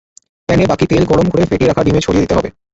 প্যানে 0.49 0.65
বাকি 0.71 0.85
তেল 0.87 1.03
গরম 1.11 1.27
করে 1.29 1.43
ফেটিয়ে 1.45 1.69
রাখা 1.69 1.83
ডিমে 1.85 2.05
ছড়িয়ে 2.05 2.23
দিতে 2.23 2.35
হবে। 2.37 2.49